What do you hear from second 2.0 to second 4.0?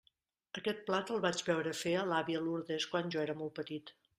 l'àvia Lourdes quan jo era molt petit.